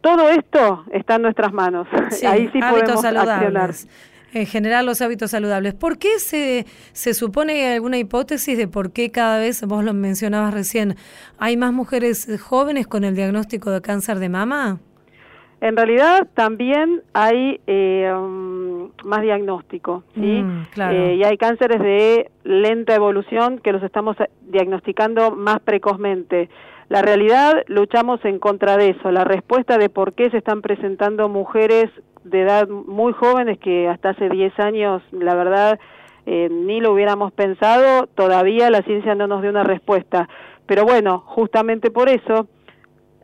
todo 0.00 0.30
esto 0.30 0.84
está 0.92 1.16
en 1.16 1.22
nuestras 1.22 1.52
manos. 1.52 1.86
Ahí 2.26 2.48
sí 2.52 2.60
podemos 2.60 3.00
saludables. 3.00 3.88
En 4.32 4.46
general, 4.46 4.86
los 4.86 5.02
hábitos 5.02 5.30
saludables. 5.32 5.74
¿Por 5.74 5.98
qué 5.98 6.18
se, 6.18 6.64
se 6.92 7.14
supone 7.14 7.74
alguna 7.74 7.98
hipótesis 7.98 8.56
de 8.56 8.66
por 8.66 8.92
qué 8.92 9.10
cada 9.10 9.38
vez, 9.38 9.64
vos 9.66 9.84
lo 9.84 9.92
mencionabas 9.92 10.54
recién, 10.54 10.96
hay 11.38 11.56
más 11.56 11.72
mujeres 11.72 12.28
jóvenes 12.40 12.86
con 12.86 13.04
el 13.04 13.14
diagnóstico 13.14 13.70
de 13.70 13.82
cáncer 13.82 14.18
de 14.18 14.28
mama? 14.30 14.80
En 15.62 15.76
realidad 15.76 16.26
también 16.34 17.02
hay 17.12 17.60
eh, 17.68 18.12
um, 18.12 18.90
más 19.04 19.22
diagnóstico, 19.22 20.02
¿sí? 20.12 20.42
Mm, 20.42 20.66
eh, 20.90 21.14
y 21.20 21.22
hay 21.22 21.36
cánceres 21.36 21.80
de 21.80 22.32
lenta 22.42 22.96
evolución 22.96 23.60
que 23.60 23.70
los 23.70 23.80
estamos 23.84 24.16
diagnosticando 24.40 25.30
más 25.30 25.60
precozmente. 25.60 26.48
La 26.92 27.00
realidad, 27.00 27.64
luchamos 27.68 28.22
en 28.26 28.38
contra 28.38 28.76
de 28.76 28.90
eso. 28.90 29.10
La 29.10 29.24
respuesta 29.24 29.78
de 29.78 29.88
por 29.88 30.12
qué 30.12 30.28
se 30.28 30.36
están 30.36 30.60
presentando 30.60 31.30
mujeres 31.30 31.88
de 32.22 32.42
edad 32.42 32.68
muy 32.68 33.14
jóvenes 33.14 33.58
que 33.60 33.88
hasta 33.88 34.10
hace 34.10 34.28
10 34.28 34.60
años, 34.60 35.02
la 35.10 35.34
verdad, 35.34 35.80
eh, 36.26 36.50
ni 36.50 36.82
lo 36.82 36.92
hubiéramos 36.92 37.32
pensado, 37.32 38.08
todavía 38.08 38.68
la 38.68 38.82
ciencia 38.82 39.14
no 39.14 39.26
nos 39.26 39.40
dio 39.40 39.48
una 39.48 39.64
respuesta. 39.64 40.28
Pero 40.66 40.84
bueno, 40.84 41.20
justamente 41.20 41.90
por 41.90 42.10
eso, 42.10 42.46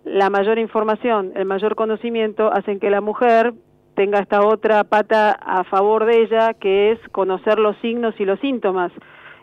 la 0.02 0.30
mayor 0.30 0.58
información, 0.58 1.32
el 1.36 1.44
mayor 1.44 1.74
conocimiento 1.74 2.50
hacen 2.50 2.80
que 2.80 2.88
la 2.88 3.02
mujer 3.02 3.52
tenga 3.96 4.20
esta 4.20 4.46
otra 4.46 4.82
pata 4.84 5.32
a 5.32 5.64
favor 5.64 6.06
de 6.06 6.22
ella, 6.22 6.54
que 6.54 6.92
es 6.92 6.98
conocer 7.10 7.58
los 7.58 7.76
signos 7.82 8.14
y 8.18 8.24
los 8.24 8.40
síntomas. 8.40 8.92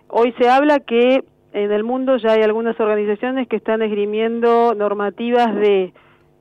Hoy 0.08 0.34
se 0.40 0.50
habla 0.50 0.80
que 0.80 1.24
en 1.56 1.72
el 1.72 1.86
mundo 1.86 2.18
ya 2.18 2.34
hay 2.34 2.44
algunas 2.44 2.78
organizaciones 2.82 3.48
que 3.48 3.56
están 3.56 3.82
esgrimiendo 3.82 4.76
normativas 4.76 5.56
de 5.56 5.94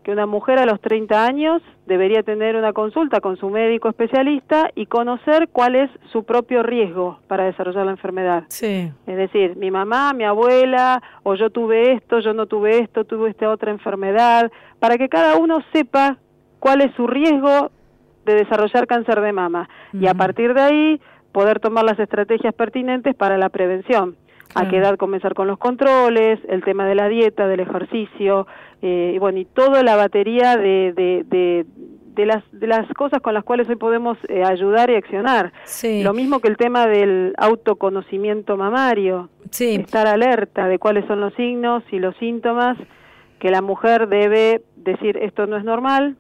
que 0.02 0.10
una 0.10 0.26
mujer 0.26 0.58
a 0.58 0.66
los 0.66 0.80
30 0.80 1.24
años 1.24 1.62
debería 1.86 2.24
tener 2.24 2.56
una 2.56 2.72
consulta 2.72 3.20
con 3.20 3.36
su 3.36 3.48
médico 3.48 3.88
especialista 3.88 4.70
y 4.74 4.86
conocer 4.86 5.48
cuál 5.52 5.76
es 5.76 5.90
su 6.12 6.24
propio 6.24 6.64
riesgo 6.64 7.20
para 7.28 7.44
desarrollar 7.44 7.86
la 7.86 7.92
enfermedad. 7.92 8.44
Sí. 8.48 8.90
Es 9.06 9.16
decir, 9.16 9.56
mi 9.56 9.70
mamá, 9.70 10.12
mi 10.14 10.24
abuela, 10.24 11.00
o 11.22 11.36
yo 11.36 11.48
tuve 11.48 11.92
esto, 11.92 12.18
yo 12.18 12.34
no 12.34 12.46
tuve 12.46 12.80
esto, 12.80 13.04
tuve 13.04 13.30
esta 13.30 13.48
otra 13.48 13.70
enfermedad, 13.70 14.50
para 14.80 14.98
que 14.98 15.08
cada 15.08 15.36
uno 15.36 15.60
sepa 15.72 16.18
cuál 16.58 16.80
es 16.80 16.92
su 16.96 17.06
riesgo 17.06 17.70
de 18.26 18.34
desarrollar 18.34 18.88
cáncer 18.88 19.20
de 19.20 19.32
mama 19.32 19.68
y 19.92 20.08
a 20.08 20.14
partir 20.14 20.54
de 20.54 20.60
ahí 20.60 21.00
poder 21.30 21.60
tomar 21.60 21.84
las 21.84 21.98
estrategias 22.00 22.52
pertinentes 22.52 23.14
para 23.14 23.38
la 23.38 23.48
prevención 23.48 24.16
a 24.54 24.68
qué 24.68 24.78
edad 24.78 24.96
comenzar 24.96 25.34
con 25.34 25.46
los 25.46 25.58
controles, 25.58 26.40
el 26.48 26.62
tema 26.62 26.86
de 26.86 26.94
la 26.94 27.08
dieta, 27.08 27.46
del 27.46 27.60
ejercicio, 27.60 28.46
eh, 28.82 29.12
y 29.14 29.18
bueno, 29.18 29.38
y 29.38 29.44
toda 29.44 29.82
la 29.82 29.96
batería 29.96 30.56
de, 30.56 30.92
de, 30.94 31.66
de, 32.14 32.26
las, 32.26 32.44
de 32.52 32.66
las 32.66 32.86
cosas 32.94 33.20
con 33.20 33.34
las 33.34 33.44
cuales 33.44 33.68
hoy 33.68 33.76
podemos 33.76 34.18
eh, 34.28 34.44
ayudar 34.44 34.90
y 34.90 34.94
accionar. 34.94 35.52
Lo 36.02 36.12
mismo 36.12 36.40
que 36.40 36.48
el 36.48 36.56
tema 36.56 36.86
del 36.86 37.34
autoconocimiento 37.38 38.56
mamario, 38.56 39.28
estar 39.50 40.06
alerta 40.06 40.68
de 40.68 40.78
cuáles 40.78 41.06
son 41.06 41.20
los 41.20 41.34
signos 41.34 41.82
y 41.90 41.98
los 41.98 42.16
síntomas 42.16 42.76
que 43.38 43.50
la 43.50 43.62
mujer 43.62 44.08
debe 44.08 44.62
decir 44.76 45.16
esto 45.18 45.46
no 45.46 45.56
es 45.56 45.64
normal, 45.64 46.16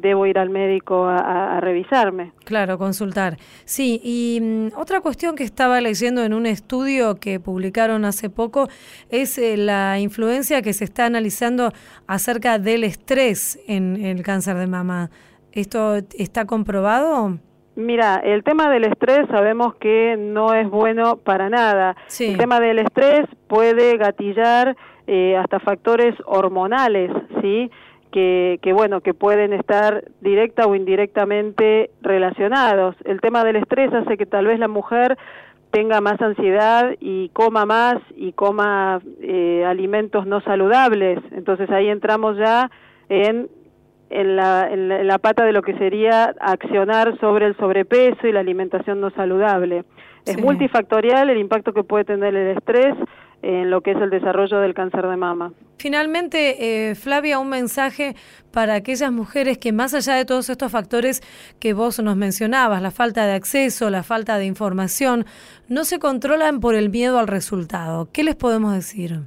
debo 0.00 0.26
ir 0.26 0.38
al 0.38 0.50
médico 0.50 1.06
a, 1.06 1.60
revisarme. 1.60 2.32
Claro, 2.44 2.78
consultar. 2.78 3.36
Sí, 3.64 4.00
y 4.02 4.40
mm, 4.40 4.78
otra 4.78 5.00
cuestión 5.00 5.36
que 5.36 5.44
estaba 5.44 5.80
leyendo 5.80 6.22
en 6.24 6.34
un 6.34 6.46
estudio 6.46 7.16
que 7.16 7.40
publicaron 7.40 8.04
hace 8.04 8.30
poco 8.30 8.68
es 9.10 9.38
eh, 9.38 9.56
la 9.56 9.98
influencia 9.98 10.62
que 10.62 10.72
se 10.72 10.84
está 10.84 11.06
analizando 11.06 11.72
acerca 12.06 12.58
del 12.58 12.84
estrés 12.84 13.58
en 13.66 14.04
el 14.04 14.22
cáncer 14.22 14.56
de 14.56 14.66
mama. 14.66 15.10
¿Esto 15.52 15.96
está 16.16 16.44
comprobado? 16.44 17.38
Mira, 17.78 18.16
el 18.24 18.42
tema 18.42 18.68
del 18.70 18.84
estrés 18.84 19.28
sabemos 19.28 19.76
que 19.76 20.16
no 20.18 20.52
es 20.52 20.68
bueno 20.68 21.16
para 21.16 21.48
nada. 21.48 21.96
El 22.18 22.36
tema 22.36 22.58
del 22.58 22.80
estrés 22.80 23.24
puede 23.46 23.96
gatillar 23.96 24.76
eh, 25.06 25.36
hasta 25.36 25.60
factores 25.60 26.14
hormonales, 26.26 27.12
¿sí? 27.40 27.70
Que, 28.10 28.58
que, 28.62 28.72
bueno 28.72 29.00
que 29.00 29.14
pueden 29.14 29.52
estar 29.52 30.04
directa 30.20 30.66
o 30.66 30.74
indirectamente 30.74 31.90
relacionados. 32.00 32.96
El 33.04 33.20
tema 33.20 33.44
del 33.44 33.56
estrés 33.56 33.92
hace 33.92 34.16
que 34.16 34.26
tal 34.26 34.46
vez 34.46 34.58
la 34.58 34.68
mujer 34.68 35.16
tenga 35.70 36.00
más 36.00 36.20
ansiedad 36.20 36.94
y 37.00 37.28
coma 37.30 37.66
más 37.66 37.96
y 38.16 38.32
coma 38.32 39.00
eh, 39.20 39.64
alimentos 39.66 40.26
no 40.26 40.40
saludables. 40.40 41.18
Entonces 41.32 41.68
ahí 41.70 41.88
entramos 41.88 42.36
ya 42.36 42.70
en, 43.08 43.48
en, 44.10 44.36
la, 44.36 44.68
en, 44.70 45.06
la, 45.06 45.18
pata 45.18 45.44
de 45.44 45.52
lo 45.52 45.62
que 45.62 45.76
sería 45.76 46.34
accionar 46.40 47.18
sobre 47.20 47.46
el 47.46 47.56
sobrepeso 47.56 48.26
y 48.26 48.32
la 48.32 48.40
alimentación 48.40 49.00
no 49.00 49.10
saludable. 49.10 49.84
Es 50.24 50.40
multifactorial 50.40 51.30
el 51.30 51.38
impacto 51.38 51.72
que 51.72 51.84
puede 51.84 52.04
tener 52.04 52.34
el 52.34 52.56
estrés 52.56 52.94
en 53.42 53.70
lo 53.70 53.80
que 53.80 53.92
es 53.92 53.98
el 53.98 54.10
desarrollo 54.10 54.58
del 54.60 54.74
cáncer 54.74 55.06
de 55.06 55.16
mama. 55.16 55.52
Finalmente, 55.78 56.90
eh, 56.90 56.94
Flavia, 56.96 57.38
un 57.38 57.48
mensaje 57.48 58.16
para 58.52 58.74
aquellas 58.74 59.12
mujeres 59.12 59.58
que 59.58 59.72
más 59.72 59.94
allá 59.94 60.14
de 60.14 60.24
todos 60.24 60.50
estos 60.50 60.72
factores 60.72 61.20
que 61.60 61.72
vos 61.72 62.00
nos 62.02 62.16
mencionabas, 62.16 62.82
la 62.82 62.90
falta 62.90 63.26
de 63.26 63.34
acceso, 63.34 63.88
la 63.88 64.02
falta 64.02 64.38
de 64.38 64.46
información, 64.46 65.24
no 65.68 65.84
se 65.84 66.00
controlan 66.00 66.58
por 66.58 66.74
el 66.74 66.90
miedo 66.90 67.18
al 67.20 67.28
resultado. 67.28 68.08
¿Qué 68.12 68.24
les 68.24 68.34
podemos 68.34 68.74
decir? 68.74 69.20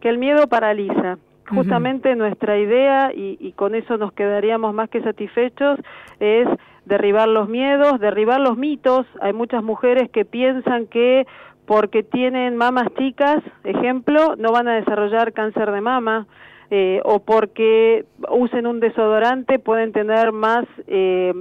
Que 0.00 0.08
el 0.08 0.18
miedo 0.18 0.48
paraliza. 0.48 1.18
Justamente 1.48 2.16
nuestra 2.16 2.58
idea, 2.58 3.12
y, 3.14 3.36
y 3.38 3.52
con 3.52 3.74
eso 3.74 3.98
nos 3.98 4.12
quedaríamos 4.14 4.72
más 4.72 4.88
que 4.88 5.02
satisfechos, 5.02 5.78
es 6.18 6.48
derribar 6.86 7.28
los 7.28 7.48
miedos, 7.48 8.00
derribar 8.00 8.40
los 8.40 8.56
mitos. 8.56 9.06
Hay 9.20 9.34
muchas 9.34 9.62
mujeres 9.62 10.10
que 10.10 10.24
piensan 10.24 10.86
que 10.86 11.26
porque 11.66 12.02
tienen 12.02 12.56
mamas 12.56 12.88
chicas, 12.98 13.42
ejemplo, 13.64 14.34
no 14.36 14.52
van 14.52 14.68
a 14.68 14.74
desarrollar 14.74 15.32
cáncer 15.32 15.70
de 15.70 15.80
mama, 15.80 16.26
eh, 16.70 17.00
o 17.04 17.20
porque 17.20 18.06
usen 18.30 18.66
un 18.66 18.80
desodorante 18.80 19.58
pueden 19.58 19.92
tener 19.92 20.32
más, 20.32 20.64
eh, 20.86 21.32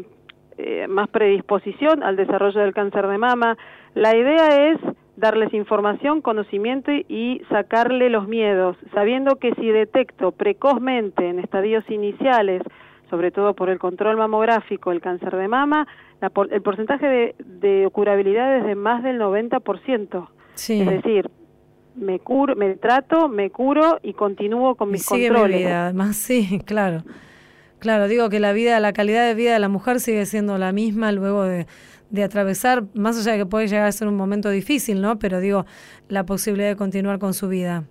eh, 0.57 0.87
más 0.87 1.07
predisposición 1.09 2.03
al 2.03 2.17
desarrollo 2.17 2.59
del 2.59 2.73
cáncer 2.73 3.07
de 3.07 3.17
mama. 3.17 3.57
La 3.93 4.15
idea 4.15 4.71
es 4.71 4.79
darles 5.15 5.53
información, 5.53 6.21
conocimiento 6.21 6.91
y 6.91 7.41
sacarle 7.49 8.09
los 8.09 8.27
miedos, 8.27 8.75
sabiendo 8.93 9.37
que 9.37 9.53
si 9.55 9.67
detecto 9.67 10.31
precozmente 10.31 11.29
en 11.29 11.39
estadios 11.39 11.89
iniciales 11.89 12.61
sobre 13.11 13.29
todo 13.29 13.53
por 13.53 13.69
el 13.69 13.77
control 13.77 14.17
mamográfico, 14.17 14.91
el 14.91 15.01
cáncer 15.01 15.35
de 15.35 15.47
mama, 15.47 15.87
el 16.49 16.61
porcentaje 16.61 17.35
de, 17.37 17.89
curabilidad 17.91 18.57
es 18.57 18.65
de 18.65 18.73
más 18.73 19.03
del 19.03 19.19
90%. 19.19 20.29
Sí. 20.55 20.81
Es 20.81 20.89
decir, 20.89 21.29
me 21.95 22.19
curo, 22.19 22.55
me 22.55 22.73
trato, 22.75 23.27
me 23.27 23.51
curo 23.51 23.99
y 24.01 24.13
continúo 24.13 24.75
con 24.75 24.89
mis 24.89 25.05
sigue 25.05 25.27
controles. 25.27 25.57
Mi 25.57 25.63
vida, 25.65 25.83
además 25.85 26.15
sí, 26.15 26.61
claro. 26.65 27.03
Claro, 27.79 28.07
digo 28.07 28.29
que 28.29 28.39
la 28.39 28.53
vida, 28.53 28.79
la 28.79 28.93
calidad 28.93 29.27
de 29.27 29.35
vida 29.35 29.53
de 29.53 29.59
la 29.59 29.69
mujer 29.69 29.99
sigue 29.99 30.25
siendo 30.25 30.57
la 30.57 30.71
misma 30.71 31.11
luego 31.11 31.43
de, 31.43 31.67
de 32.11 32.23
atravesar, 32.23 32.85
más 32.93 33.19
allá 33.19 33.33
de 33.33 33.39
que 33.39 33.45
puede 33.45 33.67
llegar 33.67 33.87
a 33.87 33.91
ser 33.91 34.07
un 34.07 34.15
momento 34.15 34.49
difícil, 34.49 35.01
¿no? 35.01 35.19
Pero 35.19 35.39
digo, 35.39 35.65
la 36.07 36.25
posibilidad 36.25 36.69
de 36.69 36.75
continuar 36.75 37.19
con 37.19 37.33
su 37.33 37.49
vida. 37.49 37.85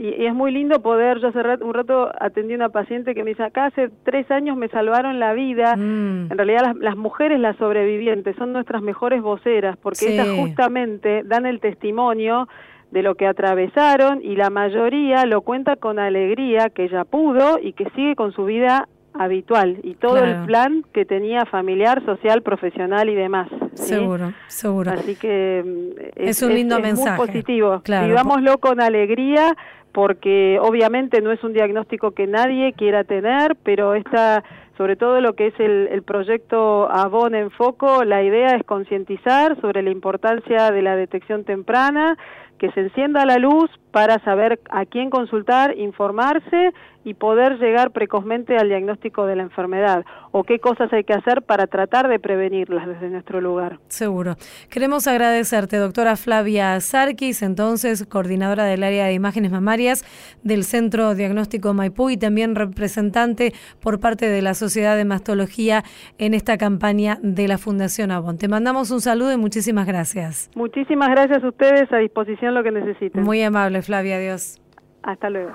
Y, 0.00 0.24
es 0.24 0.34
muy 0.34 0.50
lindo 0.50 0.80
poder, 0.80 1.20
yo 1.20 1.28
hace 1.28 1.40
un 1.62 1.74
rato 1.74 2.10
atendí 2.18 2.54
a 2.54 2.56
una 2.56 2.68
paciente 2.70 3.14
que 3.14 3.22
me 3.22 3.30
dice, 3.30 3.42
acá 3.42 3.66
hace 3.66 3.90
tres 4.02 4.30
años 4.30 4.56
me 4.56 4.68
salvaron 4.68 5.20
la 5.20 5.34
vida. 5.34 5.76
Mm. 5.76 6.32
En 6.32 6.38
realidad 6.38 6.74
las, 6.80 6.96
mujeres, 6.96 7.38
las 7.38 7.56
sobrevivientes, 7.58 8.34
son 8.36 8.54
nuestras 8.54 8.80
mejores 8.80 9.20
voceras, 9.20 9.76
porque 9.76 10.14
ellas 10.14 10.28
justamente 10.38 11.22
dan 11.24 11.44
el 11.44 11.60
testimonio 11.60 12.48
de 12.90 13.02
lo 13.02 13.14
que 13.14 13.26
atravesaron 13.26 14.20
y 14.22 14.36
la 14.36 14.48
mayoría 14.48 15.26
lo 15.26 15.42
cuenta 15.42 15.76
con 15.76 15.98
alegría 15.98 16.70
que 16.70 16.84
ella 16.84 17.04
pudo 17.04 17.58
y 17.62 17.74
que 17.74 17.88
sigue 17.90 18.16
con 18.16 18.32
su 18.32 18.46
vida 18.46 18.88
habitual 19.12 19.78
y 19.82 19.94
todo 19.94 20.18
el 20.18 20.46
plan 20.46 20.84
que 20.92 21.04
tenía 21.04 21.44
familiar, 21.44 22.04
social, 22.04 22.42
profesional 22.42 23.08
y 23.08 23.14
demás. 23.14 23.48
Seguro, 23.74 24.32
seguro. 24.46 24.92
Así 24.92 25.16
que 25.16 25.62
mm, 25.64 26.00
es, 26.16 26.42
un 26.42 26.54
lindo 26.54 26.78
mensaje. 26.80 27.18
Muy 27.18 27.26
positivo. 27.26 27.82
Vivámoslo 27.84 28.58
con 28.58 28.80
alegría 28.80 29.56
porque 29.92 30.58
obviamente 30.60 31.20
no 31.20 31.32
es 31.32 31.42
un 31.42 31.52
diagnóstico 31.52 32.12
que 32.12 32.26
nadie 32.26 32.72
quiera 32.72 33.04
tener, 33.04 33.56
pero 33.62 33.94
esta, 33.94 34.44
sobre 34.76 34.96
todo 34.96 35.20
lo 35.20 35.34
que 35.34 35.48
es 35.48 35.54
el, 35.58 35.88
el 35.90 36.02
proyecto 36.02 36.90
Avon 36.90 37.34
en 37.34 37.50
Foco, 37.50 38.04
la 38.04 38.22
idea 38.22 38.56
es 38.56 38.64
concientizar 38.64 39.60
sobre 39.60 39.82
la 39.82 39.90
importancia 39.90 40.70
de 40.70 40.82
la 40.82 40.96
detección 40.96 41.44
temprana, 41.44 42.16
que 42.58 42.70
se 42.72 42.80
encienda 42.80 43.24
la 43.24 43.38
luz 43.38 43.70
para 43.90 44.18
saber 44.22 44.60
a 44.70 44.84
quién 44.84 45.08
consultar, 45.08 45.76
informarse 45.78 46.72
y 47.04 47.14
poder 47.14 47.58
llegar 47.58 47.92
precozmente 47.92 48.56
al 48.56 48.68
diagnóstico 48.68 49.26
de 49.26 49.36
la 49.36 49.42
enfermedad 49.42 50.04
o 50.32 50.44
qué 50.44 50.58
cosas 50.58 50.92
hay 50.92 51.04
que 51.04 51.14
hacer 51.14 51.42
para 51.42 51.66
tratar 51.66 52.08
de 52.08 52.18
prevenirlas 52.18 52.86
desde 52.86 53.08
nuestro 53.08 53.40
lugar. 53.40 53.78
Seguro. 53.88 54.36
Queremos 54.68 55.06
agradecerte, 55.06 55.76
doctora 55.78 56.16
Flavia 56.16 56.78
Sarkis, 56.80 57.42
entonces 57.42 58.06
coordinadora 58.06 58.64
del 58.64 58.82
área 58.82 59.06
de 59.06 59.14
imágenes 59.14 59.50
mamarias 59.50 60.04
del 60.42 60.64
Centro 60.64 61.14
Diagnóstico 61.14 61.72
Maipú 61.74 62.10
y 62.10 62.16
también 62.16 62.54
representante 62.54 63.52
por 63.80 63.98
parte 63.98 64.28
de 64.28 64.42
la 64.42 64.54
Sociedad 64.54 64.96
de 64.96 65.04
Mastología 65.04 65.82
en 66.18 66.34
esta 66.34 66.58
campaña 66.58 67.18
de 67.22 67.48
la 67.48 67.58
Fundación 67.58 68.10
Avon. 68.10 68.38
Te 68.38 68.48
mandamos 68.48 68.90
un 68.90 69.00
saludo 69.00 69.32
y 69.32 69.36
muchísimas 69.36 69.86
gracias. 69.86 70.50
Muchísimas 70.54 71.08
gracias 71.08 71.42
a 71.42 71.48
ustedes, 71.48 71.92
a 71.92 71.96
disposición 71.96 72.54
lo 72.54 72.62
que 72.62 72.70
necesiten. 72.70 73.22
Muy 73.22 73.42
amable, 73.42 73.82
Flavia, 73.82 74.16
adiós. 74.16 74.60
Hasta 75.02 75.30
luego 75.30 75.52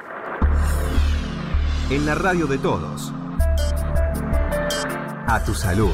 en 1.90 2.06
la 2.06 2.16
radio 2.16 2.48
de 2.48 2.58
todos. 2.58 3.14
A 5.28 5.44
tu 5.46 5.54
salud. 5.54 5.94